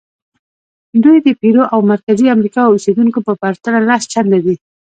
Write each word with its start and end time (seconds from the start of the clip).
دوی 1.03 1.17
د 1.23 1.27
پیرو 1.39 1.63
او 1.73 1.79
مرکزي 1.93 2.25
امریکا 2.35 2.61
اوسېدونکو 2.67 3.19
په 3.27 3.33
پرتله 3.41 3.79
لس 3.89 4.03
چنده 4.13 4.39
دي. 4.45 4.55